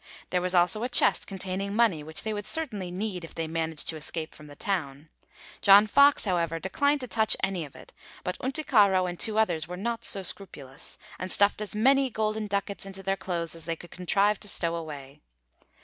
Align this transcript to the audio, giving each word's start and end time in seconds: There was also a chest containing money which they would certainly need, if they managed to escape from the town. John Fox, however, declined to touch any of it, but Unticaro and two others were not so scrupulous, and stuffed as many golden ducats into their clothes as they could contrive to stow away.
There 0.31 0.41
was 0.41 0.55
also 0.55 0.81
a 0.81 0.89
chest 0.89 1.27
containing 1.27 1.75
money 1.75 2.01
which 2.01 2.23
they 2.23 2.33
would 2.33 2.47
certainly 2.47 2.89
need, 2.89 3.23
if 3.23 3.35
they 3.35 3.47
managed 3.47 3.87
to 3.89 3.95
escape 3.97 4.33
from 4.33 4.47
the 4.47 4.55
town. 4.55 5.09
John 5.61 5.85
Fox, 5.85 6.25
however, 6.25 6.57
declined 6.57 7.01
to 7.01 7.07
touch 7.07 7.37
any 7.43 7.65
of 7.65 7.75
it, 7.75 7.93
but 8.23 8.35
Unticaro 8.39 9.05
and 9.05 9.19
two 9.19 9.37
others 9.37 9.67
were 9.67 9.77
not 9.77 10.03
so 10.03 10.23
scrupulous, 10.23 10.97
and 11.19 11.31
stuffed 11.31 11.61
as 11.61 11.75
many 11.75 12.09
golden 12.09 12.47
ducats 12.47 12.83
into 12.87 13.03
their 13.03 13.15
clothes 13.15 13.53
as 13.53 13.65
they 13.65 13.75
could 13.75 13.91
contrive 13.91 14.39
to 14.39 14.49
stow 14.49 14.73
away. 14.73 15.19